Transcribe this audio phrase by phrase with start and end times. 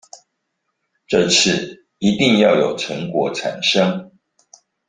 [1.05, 4.11] 這次一定要有成果產生